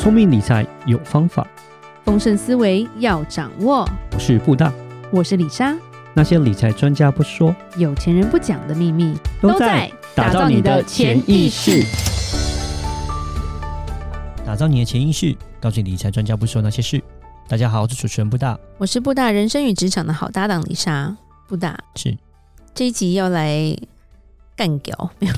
[0.00, 1.46] 聪明理财有方法，
[2.06, 3.86] 丰盛思维要掌握。
[4.12, 4.72] 我是布大，
[5.12, 5.76] 我是李莎。
[6.14, 11.84] 那些理财专家不说，有钱人不讲的秘密，都在打造你的潜意识。
[14.42, 17.02] 打造你的潜意识，告诉你理财专家不说那些事。
[17.46, 21.14] 大家好，我是主持人布大，我是布大人生与职场的好搭档李莎。
[21.46, 22.16] 布大是
[22.74, 23.76] 这一集要来。
[24.56, 25.32] 干掉没有？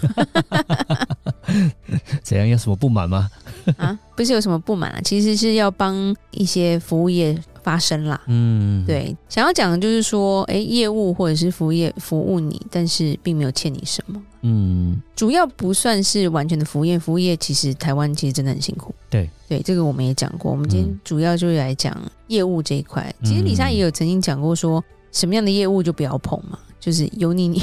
[2.24, 2.48] 怎样？
[2.48, 3.30] 有什么不满吗？
[3.78, 8.20] 啊，不是有什么不满啊，其实是要帮一些服务业发声啦。
[8.26, 14.22] 嗯，对，想要讲的就是说，哎，业务或者是服务业服务你，但是并没有欠你什么。
[14.42, 18.92] 嗯，主要不算是完全的服务业，服务业其实台湾其实真的很辛苦。
[19.08, 20.50] 对，对，这个我们也讲过。
[20.50, 23.14] 我们今天主要就是来讲业务这一块。
[23.22, 27.62] 其实李莎也有曾经讲过，说什么样的业务就不要碰嘛，就是油腻你。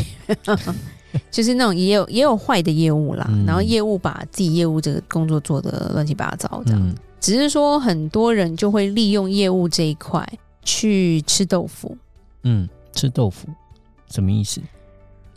[1.31, 10.27] 就是那种也有也有坏的业务啦，嗯、然后业务把自己业务这个工作做得乱七八糟这样，嗯、只是说很多人就会利用业务这一块
[10.63, 11.97] 去吃豆腐。
[12.43, 13.47] 嗯，吃豆腐
[14.09, 14.61] 什么意思？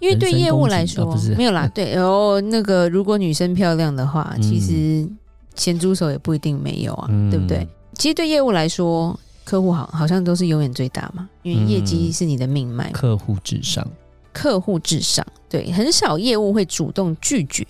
[0.01, 1.67] 因为对业务来说， 哦、没有啦。
[1.75, 5.09] 对，然后那个如果女生漂亮的话，嗯、其实
[5.55, 7.67] 咸猪手也不一定没有啊，嗯、对不对？
[7.95, 13.87] 其实对业务来说，客户好好像都是永远最大嘛，因为业绩是你的命脉，客户至上。
[14.33, 17.67] 客户至上，对，很少业务会主动拒绝，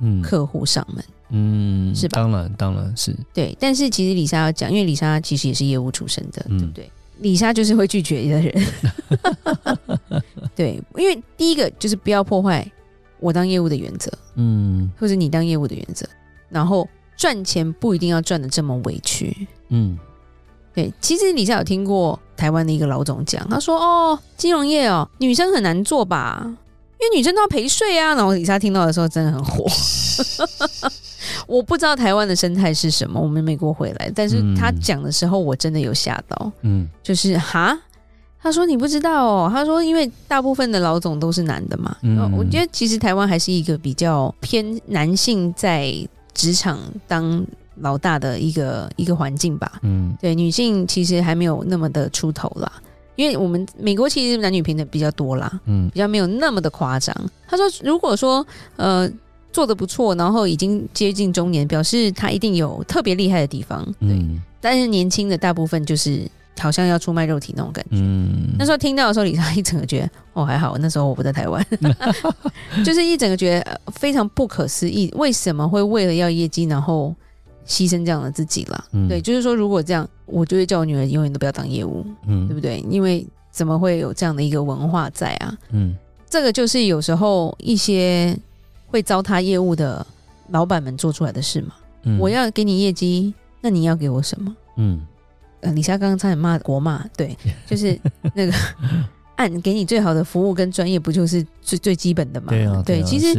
[0.00, 2.16] 嗯，客户上门，嗯，是吧？
[2.16, 3.56] 当然，当然是对。
[3.60, 6.90] 但是其实李莎要讲，因为李莎其实也是业务出身的，嗯、对不对？
[7.20, 8.66] 李莎就是会拒绝的人，
[10.56, 12.68] 对，因为第一个就是不要破坏
[13.20, 16.04] 我当业务的原则，嗯，或者你当业务的原则，
[16.48, 19.96] 然后赚钱不一定要赚的这么委屈，嗯。
[20.74, 26.42] 对，其实李莎有听过台湾的一个老总讲，他说：“哦，金融业哦，女生很难做吧？
[26.44, 29.64] 因为女生都要陪睡啊。”然后李莎听到的时候真的很火。
[31.46, 36.50] 我不知道台湾的生态是什么，我们美国回来，但是他讲的时候我真的有吓到。
[36.62, 37.78] 嗯，就是哈，
[38.42, 41.96] 他说你不知道哦，他说因为大部分的老总都是男的嘛。
[42.02, 45.94] 嗯，我觉得其实台湾还是一个比较偏男性在
[46.32, 47.46] 职场当。
[47.80, 52.70] 老大的一个一个环境吧，嗯，对，女性其实还没有那么的出头啦，
[53.16, 57.14] 因为我们美国其实男女平等比较多啦，嗯，比较没有那么的夸张。
[57.48, 58.46] 他说，如果说
[58.76, 59.10] 呃
[59.52, 64.10] 做的不错，然后已经接近中年，表示他一定有特别厉害的地方，对。
[64.10, 67.90] 嗯，但是年轻的大部分就是好像要出卖肉体那种感觉。
[67.92, 71.64] 嗯，那时候听到的时候，李莎一整个觉得哦还好，那时候我不在台湾，
[72.84, 77.14] 就是一整个觉得非常不可思议，为什么会为了要业绩，然后。
[77.66, 82.78] 牺牲这样的自己了，嗯、对，就是说，如果这样，我就会叫我女儿永远都不要当业务，嗯，对不对？
[82.90, 85.56] 因为怎么会有这样的一个文化在啊？
[85.70, 85.94] 嗯，
[86.28, 88.36] 这个就是有时候一些
[88.86, 90.06] 会糟蹋业务的
[90.50, 91.74] 老板们做出来的事嘛。
[92.02, 94.56] 嗯，我要给你业绩，那你要给我什么？
[94.76, 95.00] 嗯，
[95.60, 97.36] 呃，李莎刚刚差点骂国骂，对，
[97.66, 97.98] 就是
[98.34, 98.52] 那个。
[99.36, 102.50] 按给你最好的服务跟专业，不就是最最基本的嘛？
[102.50, 103.34] 对啊，对，其实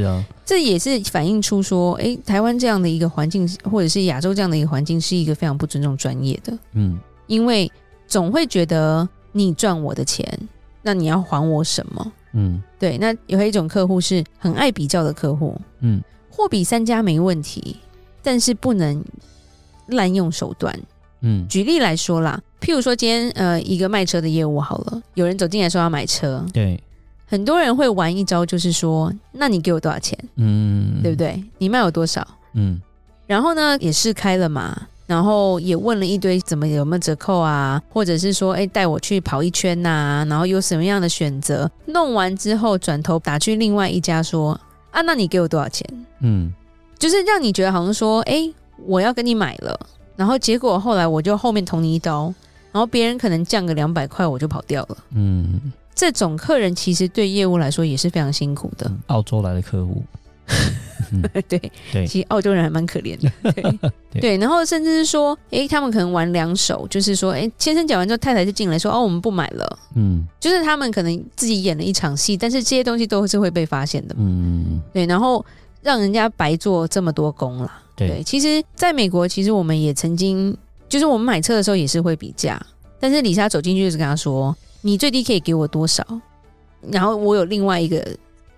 [0.46, 6.58] 这也是反映出说，哎，台湾这样的一个环境，或者是亚洲这样的一个环境，是一个非常不尊重专业的。
[6.74, 7.72] 嗯，因为
[8.08, 10.26] 总会觉得你赚我的钱，
[10.84, 12.12] 那你要还我什么？
[12.34, 12.98] 嗯，对。
[13.00, 17.78] 那有一种客户是很爱比较的客户，嗯，货比三家没问题，
[18.22, 19.04] 但是不能
[19.88, 20.80] 滥用手段。
[21.22, 22.40] 嗯，举例来说啦。
[22.62, 26.82] 譬如说，今天呃，一个卖车的业务好了，有人走进来说要买车，对，
[27.26, 30.18] 很多人会玩一招，就是说，那你给我多少钱？
[30.36, 31.44] 嗯，对不对？
[31.58, 32.26] 你卖我多少？
[32.54, 32.80] 嗯，
[33.26, 41.70] 然后呢，也试开了嘛，然后也问了一堆怎么有没有折扣啊，或者是说，哎，带我去跑一圈呐、啊，然后有什么样的选择？
[41.86, 44.52] 弄完之后，转头打去另外一家说，
[44.92, 45.88] 啊，那你给我多少钱？
[46.22, 46.54] 嗯，
[47.00, 48.50] 就是让你觉得好像说，哎，
[48.86, 49.80] 我要跟你买了，
[50.16, 52.34] 然后结果后来我就后面捅你一刀。
[52.72, 54.98] 然后别人可能降个两百块，我就跑掉了。
[55.12, 55.62] 嗯，
[55.96, 58.92] 这种客人其实对业务来说也是非常辛苦的。
[59.08, 60.04] 澳洲来的客户，
[61.48, 63.32] 对对，其实澳洲人还蛮可怜的。
[64.12, 69.80] 对对，然后甚至是说，哎，他们可能玩两手，就是说，哎，先生讲完之后，太太就进来说，哦，我们不买了。
[69.96, 74.16] 嗯，就是他们可能自己演了一场戏，但是这些东西都是会被发现的。
[74.18, 75.44] 嗯，对，然后
[75.82, 77.72] 让人家白做这么多工了。
[77.96, 80.56] 对，其实在美国，其实我们也曾经。
[80.88, 82.64] 就是我们买车的时候也是会比价，
[83.00, 84.56] 但是李莎走进去就是跟他说
[84.86, 86.06] ：“你最低可以给我多少？”
[86.92, 88.06] 然后我有另外一个，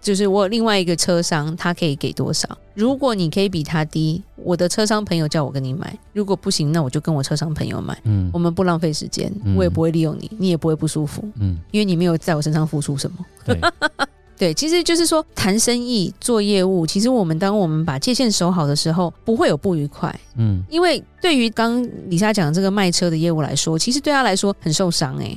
[0.01, 2.45] 就是我有另外一个车商，他可以给多少？
[2.73, 7.97] 如果你可以比他低，我的车商朋友叫我跟你买；如果不行，那我就跟我车商朋友买。
[8.03, 11.23] 嗯，我们不浪费时间，我也不会利用你，你也不会不舒服。
[11.39, 13.17] 嗯，因为你没有在我身上付出什么。
[13.45, 13.59] 对，
[14.37, 20.13] 对，其实就是说谈生意、做业务，其实我们当我们把界限守好的时候，不会有不愉快。
[20.35, 25.33] 嗯，因为对于刚李莎讲的这个卖车的业务来说，其实对他来说很受伤哎。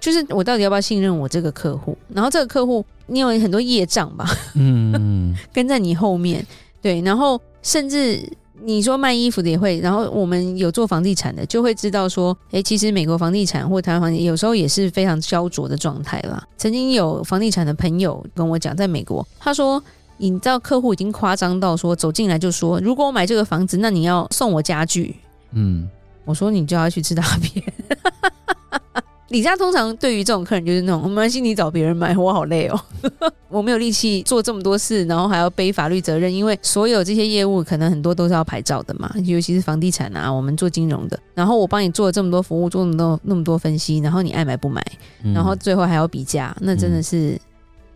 [0.00, 1.96] 就是我到底要不要信任我这个客户？
[2.08, 4.28] 然后这个客户，你有很多业障吧？
[4.54, 6.46] 嗯， 跟在你后面，
[6.80, 8.22] 对，然后甚至。
[8.60, 16.44] 你说卖衣服的也会，然后我们有做房地产的，就会知道说，诶，其实美国房地产或台湾房地产有时候也是非常焦灼的状态啦。
[16.56, 19.80] 曾经有房地产的朋友跟我讲，在美国，他说，
[20.16, 25.14] 你知道客户已经夸张到说，走进来就说，如果我买这个房子，那你要送我家具。
[25.52, 25.88] 嗯，
[26.24, 27.64] 我说你就要去吃大便。
[29.28, 32.80] 里莎通常对于这种客人就是那种，没关系，你找别人买，我好累哦，
[33.50, 44.82] 我没有力气做这么多事，然后还要背法律责任，因为所有这些业务可能很多都是要牌照的嘛，尤其是房地产啊，我们做金融的，然后我帮你做了这么多服务，做那么多那么多分析，然后你爱买不买，
[45.34, 47.38] 然后最后还要比价，那真的是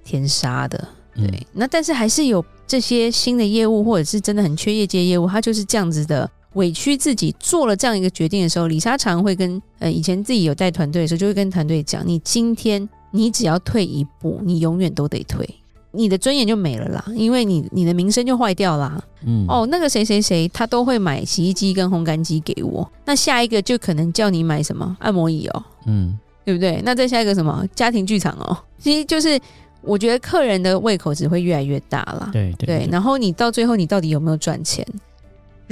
[0.04, 1.46] 天杀的，对。
[1.54, 6.30] 那但是还是有这些新的业务，或者是真的很缺业界业务，它就是这样子的。
[6.54, 15.48] 委屈自己做了这样一个决定的时候，李莎常会跟呃以前自己有带团队的时候，就会跟团队讲：你今天你只要退一步，你永远都得退，
[15.90, 19.02] 你的尊严就没了啦，因为你你的名声就坏掉啦。
[19.24, 26.82] 嗯，哦，那个谁谁谁他都会买洗衣机跟烘干机给我，那下一个就可能叫你买什么按摩椅哦，嗯，对不对？
[26.84, 29.38] 那再下一个什么家庭剧场哦，其实就是
[29.80, 32.28] 我觉得客人的胃口只会越来越大啦。
[32.32, 34.86] 对对，对，对，然后你到最后你到底有没有赚钱？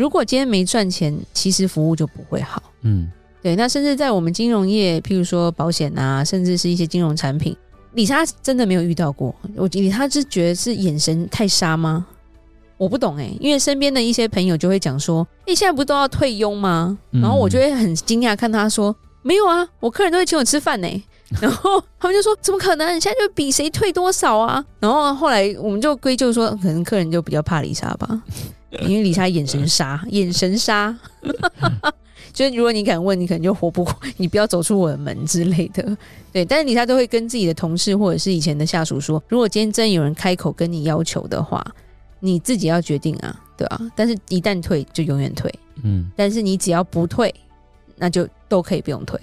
[0.01, 2.63] 如果今天没赚钱，其实服务就不会好。
[2.81, 3.07] 嗯，
[3.43, 3.55] 对。
[3.55, 7.55] 那甚至在我们金融业，譬如说保险啊，甚至是一些金融产品，
[7.93, 9.35] 李莎真的没有遇到过。
[9.55, 12.07] 我里莎是觉得是眼神太杀吗？
[12.79, 21.03] 我不懂哎、欸，因为身边的一些朋友就会讲说：“哎，现在不都要退佣吗？”然后我就会很惊讶看他说：“没有啊，我客人都会请我吃饭呢、欸。”
[21.43, 22.99] 然后 他们就说：“怎么可能？
[22.99, 28.23] 现在就比谁退多少啊？”然后后来我们就归咎说，可能客人就比较怕李莎吧。
[28.87, 30.97] 因为李莎眼神杀，眼神杀，
[32.33, 35.97] 就是如果你敢问，你可能就活不过，你不要走出我的门之类的。
[36.33, 41.65] 对，但是李莎都会跟自己的同事或者是以前的下属说，如果今天真有人开口跟你要求的话，
[42.21, 43.81] 你自己要决定啊，对吧？
[43.97, 45.53] 但是一旦退，就永远退。
[45.83, 47.35] 嗯，但是你只要不退，
[47.97, 49.19] 那就都可以不用退。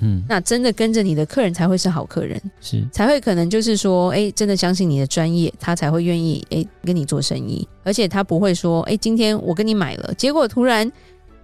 [0.00, 10.90] 嗯，那真的跟着你的客人才会是好客人，是才会可能就是说，哎，真的相信你的专业，他才会愿意哎跟你做生意，而且他不会说，哎，今天我跟你买了，结果突然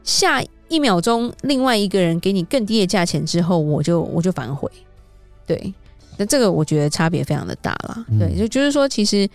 [0.02, 4.70] 下一秒钟另外一个人给你更低的价钱之后，我就我就反悔。
[5.46, 5.72] 对，
[6.16, 8.04] 那这个我觉得差别非常的大啦。
[8.18, 9.28] 对，就就是说，其实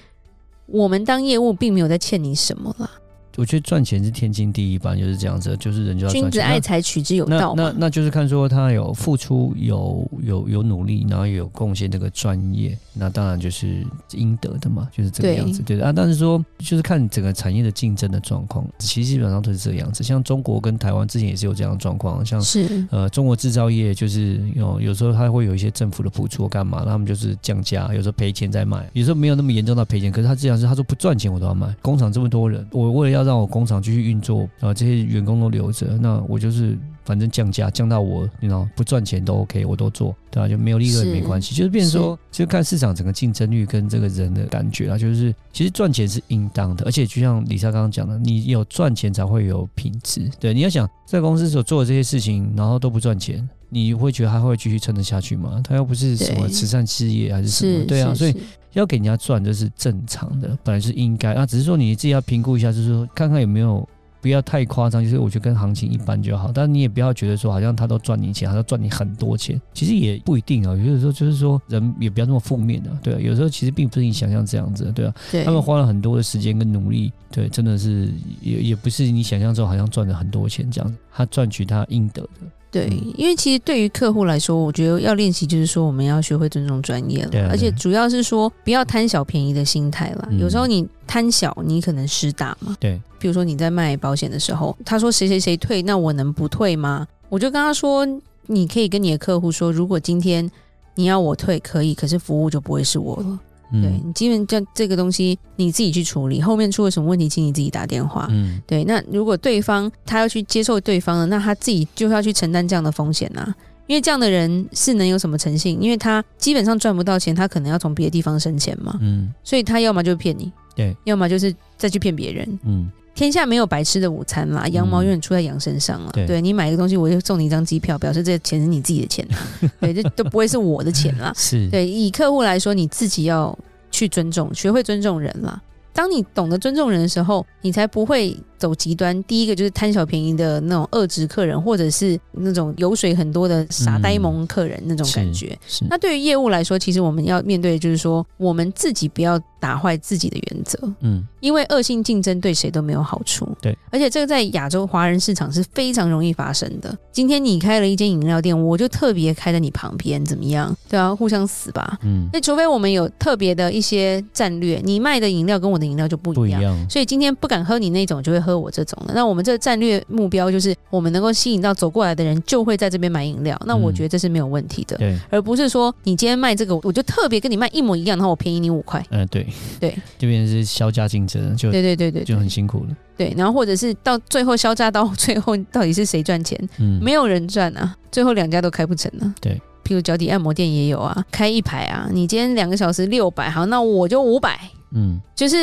[0.65, 2.89] 我们当业务并没有在欠你什么啦。
[3.37, 6.31] 我觉得赚钱是天经地义，吧，就是这样子，就是人就要赚钱。
[6.31, 15.91] 君子爱财，取之有道那那，那就是看说他有付出，有有有努力，然后有贡献这个专业，那当然就是应得的嘛，就是这个样子，对，啊。
[15.91, 20.03] 但是说就是看整个产业的竞争的状况，其实基本上都是这个样子。
[20.03, 31.73] 像中国跟台湾之前也是有这样的状况，像是呃中国制造业就是有有时候他会有一些政府的补助干嘛，那他们就是降价，有时候赔钱再卖，有时候没有那么严重到赔钱，可是他这样是他说不赚钱我都要卖。
[31.81, 40.47] 工厂这么多人，我为了要让我工厂继续运作，啊，这些员工都留着，那我就是反正降价降到我，你知道不赚钱都 OK，我都做，对吧？
[40.47, 55.61] 就没有利润也没关系，就是变成说，就看市场整个竞争率跟这个人的感觉啊，就是其实赚钱是应当的，而且就像李莎刚刚讲的，你有赚钱才会有品质，对，你要想在公司所做的这些事情，然后都不赚钱，你会觉得还会继续撑得下去吗？
[55.63, 58.35] 他又不是什么慈善事业还是什么，对啊，所以。
[58.73, 63.85] 要给人家赚，这是正常的，本来是应该啊，只是说你自己要评估一下，就是说看看有没有
[64.21, 66.51] 不要太夸张，就是我觉得跟行情一般就好。
[66.53, 70.75] 但是你也不要觉得说好像他都赚你钱，好像赚你很多钱，其实也不一定啊。
[70.75, 73.19] 有的时候就是说人也不要那么负面的，对啊。
[73.19, 75.13] 有时候其实并不是你想象这样子，对啊。
[75.31, 75.43] 对。
[75.43, 78.09] 他们花了很多的时间跟努力，对，真的是
[78.41, 82.29] 也也不是你想象中好像赚了很多钱这样子，他赚取他应得的。
[82.71, 82.87] 对，
[83.17, 90.27] 因为其实对于客户来说，我觉得要练习就是说，我们要学会尊重专业了，而且主要是说不要贪小便宜的心态啦。
[90.31, 92.77] 嗯、有时候你贪小，你可能失大嘛。
[92.79, 97.05] 对，比如说你在卖保险的时候，他说谁谁谁退，那我能不退吗？
[97.27, 98.07] 我就跟他说，
[98.47, 100.49] 你可以跟你的客户说，如果今天
[100.95, 103.39] 你要我退，可以，可是服务就不会是我了。
[103.71, 108.27] 对，你基本这这个东西你自己去处理，后面出了什么问题，请你自己打电话。
[108.29, 108.83] 嗯，对。
[108.83, 113.55] 那如果对方他要去接受对方的，那他自己就要去承担这样的风险啊。
[113.87, 115.81] 因为这样的人是能有什么诚信？
[115.81, 118.97] 因为他基本上赚不到钱，他可能要从别的地方生钱嘛。
[119.01, 122.59] 嗯，所以他要么就骗你，对，要么就是再去骗别人。
[122.63, 126.11] 嗯，天下没有白吃的午餐啦，羊毛永远出在羊身上了。
[126.13, 129.27] 对，对你买一个东西，我就送你一张机票，表示这个钱是你自己的钱。
[129.79, 131.33] 对，这都不会是我的钱啦。
[131.35, 133.57] 是对，以客户来说，你自己要。
[133.93, 135.61] 去尊重，学会尊重人啦。
[135.93, 139.21] 当你懂得尊重人的时候，你才不会走极端。
[139.23, 145.57] 第一个就是贪小便宜的那种恶质客人，或者是那种油水很多的傻呆萌客人那种感觉。
[145.67, 145.85] 是。
[145.89, 150.79] 那对于业务来说，其实我们要面对的就是说，我们自己不要打坏自己的原则。
[151.01, 151.25] 嗯。
[151.39, 153.47] 因为恶性竞争对谁都没有好处。
[153.61, 153.75] 对。
[153.89, 156.95] 而且这个在亚洲华人市场是非常容易发生的。
[157.11, 160.75] 今天你开了一间饮料店，我就特别开在你旁边，怎么样？
[160.87, 161.97] 对啊，互相死吧。
[162.03, 162.29] 嗯。
[162.31, 166.61] 那除非我们有特别的一些战略，你卖的饮料跟我的饮料就不一样。
[166.61, 166.89] 不一样。
[166.89, 169.13] 所以今天不敢喝你那种，就会喝我这种的。
[169.13, 173.59] 那我们这个战略目标就是，我们能够吸引到走过来的人，就会在这边买饮料。
[173.65, 174.95] 那我觉得这是没有问题的。
[174.97, 175.17] 对。
[175.29, 179.03] 而不是说你今天卖这个，我就特别跟你卖一模一样，然后我便宜你五块。
[179.09, 179.45] 嗯，对。
[179.79, 179.93] 对。
[180.19, 181.57] 这边是销价竞争。
[181.57, 182.95] 就对对对对，就很辛苦了。
[183.17, 186.57] 对，然后或者是到最后销价到最后，到底是谁赚钱？
[186.79, 189.33] 嗯，没有人赚啊，最后两家都开不成了。
[189.39, 194.59] 对，譬如脚底按摩店也有啊，开一排啊，你今天两个小时六百，好，那我就五百。
[194.91, 195.55] 嗯，就是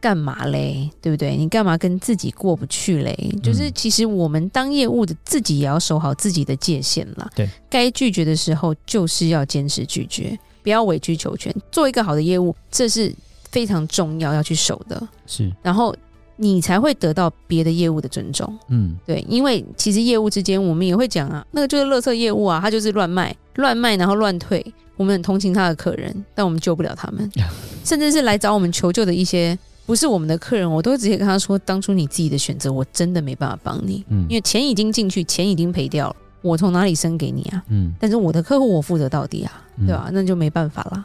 [0.00, 0.90] 干嘛嘞？
[1.00, 1.36] 对不对？
[1.36, 3.14] 你干嘛跟自己过不去嘞？
[3.42, 7.30] 就是其实我们当业务的自己也要守好自己的界限啦。
[7.34, 11.54] 对，该拒绝的时候就是要坚持拒绝，不要委曲求全。
[11.70, 13.14] 做一个好的业务，这是。
[13.50, 15.96] 非常重要要去守的，是，然后
[16.36, 18.58] 你才会得到别的业务的尊重。
[18.68, 24.64] 嗯，对，因为其实业务之间我们也会讲啊，那个就是垃圾业务啊，他就是乱卖、乱卖，然后乱退。
[24.96, 27.30] 我们很同情他的客人，但我们救不了他们，
[27.84, 34.04] 甚至是来找我们求救的一些不是我们的客人，我都会直接跟他说：当初你自己的选择，我真的没办法帮你。
[34.08, 37.62] 嗯，因为钱已经进去，钱已经赔掉了，我从哪里生给你啊？
[37.68, 40.10] 嗯，但是我的客户我负责到底啊，对吧？
[40.12, 41.04] 那就没办法啦。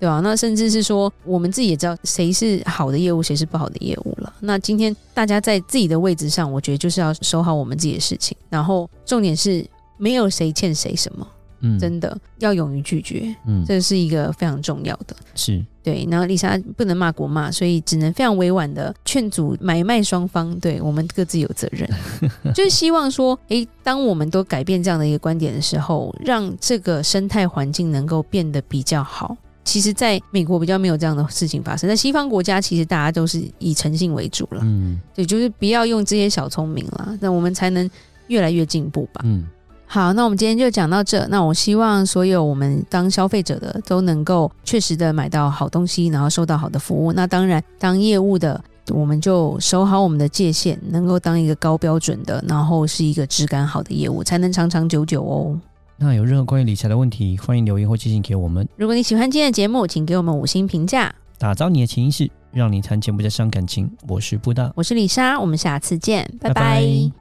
[0.00, 0.20] 对吧？
[0.22, 4.32] 那甚至是说，我们自己也知道谁是好的业务，谁是不好的业务了。
[4.38, 8.36] 那今天大家在自己的位置上，我觉得就是要守好我们自己的事情。
[8.48, 11.26] 然后重点是，没有谁欠谁什么，
[11.60, 15.16] 嗯，真的要勇于拒绝，嗯，这是一个非常重要的。
[15.34, 16.06] 是对。
[16.10, 21.88] 然后丽莎不能骂国骂，所以只能非常委婉的劝阻买卖双方，对我们各自有责任，
[22.54, 29.36] 就是希望说，诶，当我们都改变这样的一个观点的时候，让这个生态环境能够变得比较好。
[29.64, 34.62] 其实，在美国比较没有这样的事情发生，在西方国家，其实大家都是以诚信为主了。
[34.64, 37.90] 嗯，对，就是不要用这些小聪明了，那我们才能
[38.28, 39.20] 越来越进步吧。
[39.24, 39.46] 嗯，
[39.90, 41.26] 好，那我们今天就讲到这。
[41.28, 47.12] 那我希望所有我们当消费者的都能够确实的买到好东西，然后收到好的服务。
[47.14, 55.58] 那当然，当业务的，我们就守好我们的界限，能够当一个高标准的，然后是一个质感好的业务，才能长长久久哦。
[55.96, 58.68] 那有任何关于理财的问题，欢迎留言或寄信给我们。
[58.76, 61.14] 如果你喜欢今天的节目，请给我们五星评价。
[61.38, 63.90] 打造你的潜意识，让你谈钱不再伤感情。
[64.06, 66.54] 我是布大，我是李莎，我们下次见，拜拜。
[66.54, 67.17] 拜拜。